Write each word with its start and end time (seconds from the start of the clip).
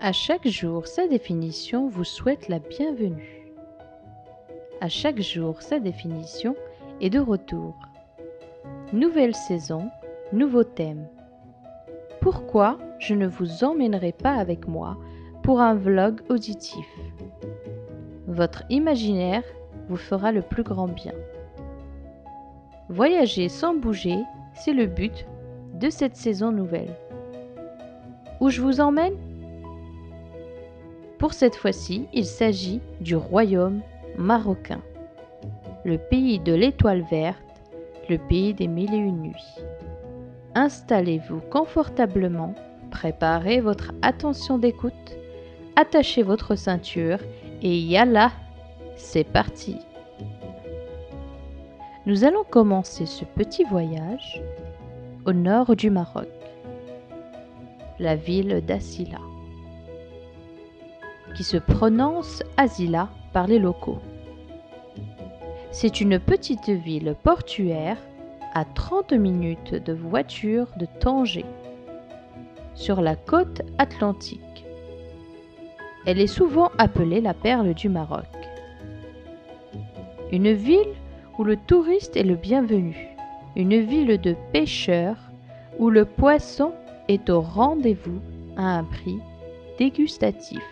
À 0.00 0.12
chaque 0.12 0.46
jour, 0.46 0.86
sa 0.86 1.08
définition 1.08 1.88
vous 1.88 2.04
souhaite 2.04 2.48
la 2.48 2.60
bienvenue. 2.60 3.42
À 4.80 4.88
chaque 4.88 5.20
jour, 5.20 5.60
sa 5.60 5.80
définition 5.80 6.54
est 7.00 7.10
de 7.10 7.18
retour. 7.18 7.74
Nouvelle 8.92 9.34
saison, 9.34 9.90
nouveau 10.32 10.62
thème. 10.62 11.08
Pourquoi 12.20 12.78
je 13.00 13.14
ne 13.14 13.26
vous 13.26 13.64
emmènerai 13.64 14.12
pas 14.12 14.34
avec 14.34 14.68
moi 14.68 14.96
pour 15.42 15.60
un 15.60 15.74
vlog 15.74 16.20
auditif? 16.28 16.86
Votre 18.28 18.62
imaginaire 18.70 19.42
vous 19.88 19.96
fera 19.96 20.30
le 20.30 20.42
plus 20.42 20.62
grand 20.62 20.86
bien. 20.86 21.14
Voyager 22.88 23.48
sans 23.48 23.74
bouger, 23.74 24.22
c'est 24.54 24.74
le 24.74 24.86
but 24.86 25.26
de 25.74 25.90
cette 25.90 26.14
saison 26.14 26.52
nouvelle. 26.52 26.94
Où 28.40 28.48
je 28.48 28.62
vous 28.62 28.80
emmène? 28.80 29.16
Pour 31.18 31.32
cette 31.32 31.56
fois-ci, 31.56 32.06
il 32.12 32.24
s'agit 32.24 32.80
du 33.00 33.16
royaume 33.16 33.80
marocain, 34.16 34.80
le 35.84 35.98
pays 35.98 36.38
de 36.38 36.54
l'étoile 36.54 37.02
verte, 37.10 37.42
le 38.08 38.18
pays 38.18 38.54
des 38.54 38.68
mille 38.68 38.94
et 38.94 38.98
une 38.98 39.22
nuits. 39.22 39.54
Installez-vous 40.54 41.40
confortablement, 41.50 42.54
préparez 42.92 43.60
votre 43.60 43.92
attention 44.00 44.58
d'écoute, 44.58 45.16
attachez 45.74 46.22
votre 46.22 46.54
ceinture 46.54 47.18
et 47.62 47.76
yalla, 47.78 48.30
c'est 48.96 49.24
parti. 49.24 49.76
Nous 52.06 52.24
allons 52.24 52.44
commencer 52.44 53.06
ce 53.06 53.24
petit 53.24 53.64
voyage 53.64 54.40
au 55.26 55.32
nord 55.32 55.74
du 55.74 55.90
Maroc, 55.90 56.28
la 57.98 58.14
ville 58.14 58.62
d'Asila, 58.64 59.18
qui 61.38 61.44
se 61.44 61.56
prononce 61.56 62.42
Asila 62.56 63.08
par 63.32 63.46
les 63.46 63.60
locaux. 63.60 64.00
C'est 65.70 66.00
une 66.00 66.18
petite 66.18 66.68
ville 66.68 67.14
portuaire 67.22 67.96
à 68.54 68.64
30 68.64 69.12
minutes 69.12 69.72
de 69.72 69.92
voiture 69.92 70.66
de 70.80 70.86
Tanger, 70.98 71.44
sur 72.74 73.00
la 73.00 73.14
côte 73.14 73.62
atlantique. 73.78 74.66
Elle 76.06 76.18
est 76.18 76.26
souvent 76.26 76.72
appelée 76.76 77.20
la 77.20 77.34
perle 77.34 77.72
du 77.72 77.88
Maroc. 77.88 78.26
Une 80.32 80.52
ville 80.52 80.96
où 81.38 81.44
le 81.44 81.56
touriste 81.56 82.16
est 82.16 82.24
le 82.24 82.34
bienvenu, 82.34 82.96
une 83.54 83.78
ville 83.78 84.20
de 84.20 84.34
pêcheurs 84.52 85.30
où 85.78 85.88
le 85.88 86.04
poisson 86.04 86.72
est 87.06 87.30
au 87.30 87.40
rendez-vous 87.40 88.18
à 88.56 88.78
un 88.78 88.82
prix 88.82 89.20
dégustatif. 89.78 90.64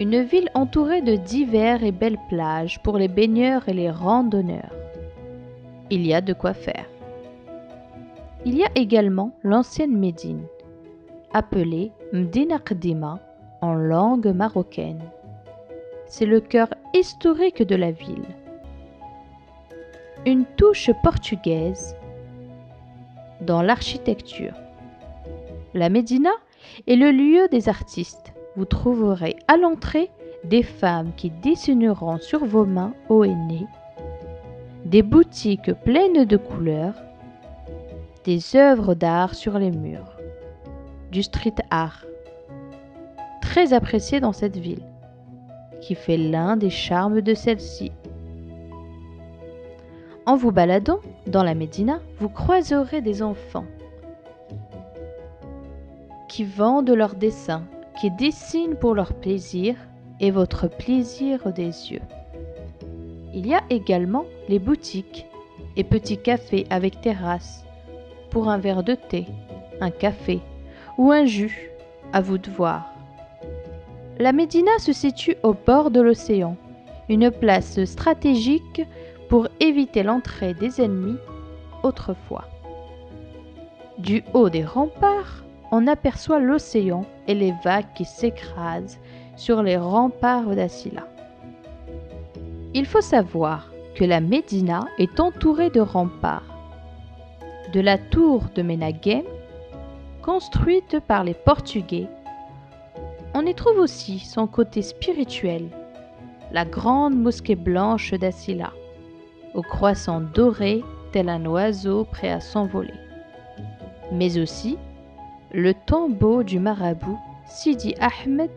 Une 0.00 0.22
ville 0.22 0.50
entourée 0.54 1.02
de 1.02 1.14
divers 1.14 1.84
et 1.84 1.92
belles 1.92 2.18
plages 2.28 2.82
pour 2.82 2.98
les 2.98 3.06
baigneurs 3.06 3.68
et 3.68 3.72
les 3.72 3.90
randonneurs. 3.90 4.74
Il 5.88 6.04
y 6.04 6.12
a 6.12 6.20
de 6.20 6.32
quoi 6.32 6.52
faire. 6.52 6.86
Il 8.44 8.56
y 8.56 8.64
a 8.64 8.70
également 8.74 9.30
l'ancienne 9.44 9.96
Médine, 9.96 10.42
appelée 11.32 11.92
Mdina 12.12 12.58
Qdima 12.58 13.20
en 13.60 13.74
langue 13.74 14.26
marocaine. 14.34 15.00
C'est 16.06 16.26
le 16.26 16.40
cœur 16.40 16.68
historique 16.92 17.62
de 17.62 17.76
la 17.76 17.92
ville. 17.92 18.26
Une 20.26 20.44
touche 20.56 20.90
portugaise 21.04 21.94
dans 23.42 23.62
l'architecture. 23.62 24.54
La 25.72 25.88
Médina 25.88 26.32
est 26.88 26.96
le 26.96 27.12
lieu 27.12 27.46
des 27.48 27.68
artistes 27.68 28.33
vous 28.56 28.64
trouverez 28.64 29.36
à 29.48 29.56
l'entrée 29.56 30.10
des 30.44 30.62
femmes 30.62 31.12
qui 31.16 31.30
dessineront 31.30 32.18
sur 32.18 32.44
vos 32.44 32.64
mains 32.64 32.92
et 33.10 33.34
nez, 33.34 33.66
des 34.84 35.02
boutiques 35.02 35.72
pleines 35.84 36.24
de 36.24 36.36
couleurs, 36.36 36.94
des 38.24 38.56
œuvres 38.56 38.94
d'art 38.94 39.34
sur 39.34 39.58
les 39.58 39.70
murs, 39.70 40.16
du 41.10 41.22
street 41.22 41.54
art, 41.70 42.04
très 43.40 43.72
apprécié 43.72 44.20
dans 44.20 44.32
cette 44.32 44.56
ville, 44.56 44.84
qui 45.80 45.94
fait 45.94 46.16
l'un 46.16 46.56
des 46.56 46.70
charmes 46.70 47.20
de 47.20 47.34
celle-ci. 47.34 47.92
En 50.26 50.36
vous 50.36 50.52
baladant 50.52 51.00
dans 51.26 51.42
la 51.42 51.54
Médina, 51.54 52.00
vous 52.18 52.30
croiserez 52.30 53.00
des 53.00 53.22
enfants 53.22 53.66
qui 56.28 56.44
vendent 56.44 56.90
leurs 56.90 57.14
dessins 57.14 57.64
qui 58.00 58.10
dessinent 58.10 58.76
pour 58.76 58.94
leur 58.94 59.12
plaisir 59.14 59.76
et 60.20 60.30
votre 60.30 60.68
plaisir 60.68 61.52
des 61.52 61.92
yeux. 61.92 62.02
Il 63.32 63.46
y 63.46 63.54
a 63.54 63.62
également 63.70 64.24
les 64.48 64.58
boutiques 64.58 65.26
et 65.76 65.84
petits 65.84 66.18
cafés 66.18 66.66
avec 66.70 67.00
terrasse 67.00 67.64
pour 68.30 68.48
un 68.48 68.58
verre 68.58 68.82
de 68.82 68.94
thé, 68.94 69.26
un 69.80 69.90
café 69.90 70.40
ou 70.98 71.10
un 71.10 71.24
jus, 71.24 71.70
à 72.12 72.20
vous 72.20 72.38
de 72.38 72.50
voir. 72.50 72.92
La 74.18 74.32
Médina 74.32 74.78
se 74.78 74.92
situe 74.92 75.36
au 75.42 75.54
bord 75.54 75.90
de 75.90 76.00
l'océan, 76.00 76.56
une 77.08 77.30
place 77.30 77.84
stratégique 77.84 78.82
pour 79.28 79.48
éviter 79.58 80.04
l'entrée 80.04 80.54
des 80.54 80.80
ennemis 80.80 81.18
autrefois. 81.82 82.44
Du 83.98 84.22
haut 84.32 84.48
des 84.48 84.64
remparts, 84.64 85.44
on 85.76 85.88
aperçoit 85.88 86.38
l'océan 86.38 87.04
et 87.26 87.34
les 87.34 87.52
vagues 87.64 87.92
qui 87.96 88.04
s'écrasent 88.04 89.00
sur 89.34 89.60
les 89.60 89.76
remparts 89.76 90.54
d'Assila. 90.54 91.08
Il 92.74 92.86
faut 92.86 93.00
savoir 93.00 93.72
que 93.96 94.04
la 94.04 94.20
Médina 94.20 94.86
est 94.98 95.18
entourée 95.18 95.70
de 95.70 95.80
remparts. 95.80 96.44
De 97.72 97.80
la 97.80 97.98
tour 97.98 98.44
de 98.54 98.62
Menaghem, 98.62 99.24
construite 100.22 101.00
par 101.08 101.24
les 101.24 101.34
Portugais, 101.34 102.06
on 103.34 103.44
y 103.44 103.54
trouve 103.56 103.78
aussi 103.78 104.20
son 104.20 104.46
côté 104.46 104.80
spirituel, 104.80 105.70
la 106.52 106.64
grande 106.64 107.16
mosquée 107.16 107.56
blanche 107.56 108.14
d'Assila, 108.14 108.72
au 109.54 109.62
croissant 109.62 110.20
doré 110.20 110.84
tel 111.10 111.28
un 111.28 111.44
oiseau 111.46 112.04
prêt 112.04 112.30
à 112.30 112.38
s'envoler, 112.38 112.94
mais 114.12 114.38
aussi 114.38 114.78
le 115.54 115.72
tombeau 115.72 116.42
du 116.42 116.58
marabout 116.58 117.18
Sidi 117.46 117.94
Ahmed 118.00 118.50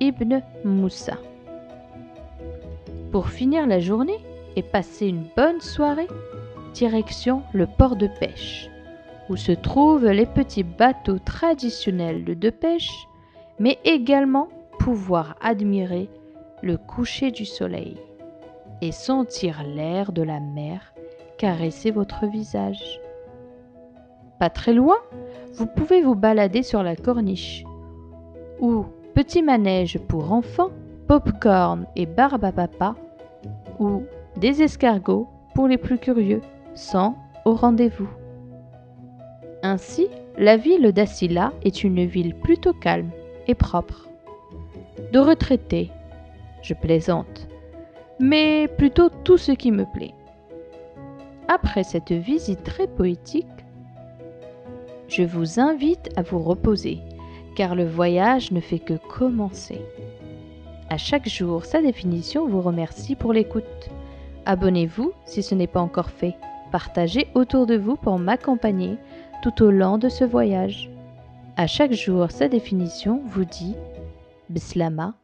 ibn 0.00 0.42
Moussa. 0.66 1.16
Pour 3.10 3.30
finir 3.30 3.66
la 3.66 3.80
journée 3.80 4.18
et 4.54 4.62
passer 4.62 5.06
une 5.06 5.24
bonne 5.34 5.62
soirée, 5.62 6.08
direction 6.74 7.42
le 7.54 7.66
port 7.66 7.96
de 7.96 8.06
pêche, 8.06 8.68
où 9.30 9.36
se 9.36 9.52
trouvent 9.52 10.10
les 10.10 10.26
petits 10.26 10.62
bateaux 10.62 11.18
traditionnels 11.18 12.38
de 12.38 12.50
pêche, 12.50 13.08
mais 13.58 13.78
également 13.84 14.48
pouvoir 14.78 15.36
admirer 15.40 16.10
le 16.60 16.76
coucher 16.76 17.30
du 17.30 17.46
soleil 17.46 17.96
et 18.82 18.92
sentir 18.92 19.62
l'air 19.62 20.12
de 20.12 20.22
la 20.22 20.38
mer 20.38 20.92
caresser 21.38 21.90
votre 21.90 22.26
visage. 22.26 23.00
Très 24.50 24.72
loin, 24.72 24.96
vous 25.54 25.66
pouvez 25.66 26.02
vous 26.02 26.14
balader 26.14 26.62
sur 26.62 26.82
la 26.82 26.96
corniche. 26.96 27.64
Ou 28.60 28.86
petit 29.14 29.42
manège 29.42 29.98
pour 30.08 30.32
enfants, 30.32 30.70
pop-corn 31.08 31.86
et 31.96 32.06
barbe 32.06 32.44
à 32.44 32.52
papa. 32.52 32.94
Ou 33.78 34.02
des 34.36 34.62
escargots 34.62 35.28
pour 35.54 35.68
les 35.68 35.78
plus 35.78 35.98
curieux, 35.98 36.40
sans 36.74 37.16
au 37.44 37.54
rendez-vous. 37.54 38.08
Ainsi, 39.62 40.08
la 40.38 40.56
ville 40.56 40.92
d'Assila 40.92 41.52
est 41.62 41.84
une 41.84 42.04
ville 42.04 42.34
plutôt 42.34 42.72
calme 42.72 43.10
et 43.46 43.54
propre. 43.54 44.08
De 45.12 45.18
retraités, 45.18 45.90
je 46.62 46.74
plaisante, 46.74 47.48
mais 48.18 48.66
plutôt 48.66 49.08
tout 49.24 49.36
ce 49.36 49.52
qui 49.52 49.70
me 49.70 49.84
plaît. 49.84 50.14
Après 51.48 51.84
cette 51.84 52.12
visite 52.12 52.64
très 52.64 52.86
poétique, 52.86 53.46
je 55.12 55.22
vous 55.22 55.60
invite 55.60 56.08
à 56.16 56.22
vous 56.22 56.38
reposer, 56.38 57.00
car 57.54 57.74
le 57.74 57.86
voyage 57.86 58.50
ne 58.50 58.60
fait 58.60 58.78
que 58.78 58.94
commencer. 58.94 59.82
À 60.88 60.96
chaque 60.96 61.28
jour, 61.28 61.66
sa 61.66 61.82
définition 61.82 62.48
vous 62.48 62.62
remercie 62.62 63.14
pour 63.14 63.34
l'écoute. 63.34 63.90
Abonnez-vous 64.46 65.12
si 65.26 65.42
ce 65.42 65.54
n'est 65.54 65.66
pas 65.66 65.80
encore 65.80 66.10
fait. 66.10 66.34
Partagez 66.70 67.28
autour 67.34 67.66
de 67.66 67.76
vous 67.76 67.96
pour 67.96 68.18
m'accompagner 68.18 68.96
tout 69.42 69.62
au 69.62 69.70
long 69.70 69.98
de 69.98 70.08
ce 70.08 70.24
voyage. 70.24 70.90
À 71.58 71.66
chaque 71.66 71.92
jour, 71.92 72.30
sa 72.30 72.48
définition 72.48 73.20
vous 73.26 73.44
dit 73.44 73.74
Bislama 74.48 75.14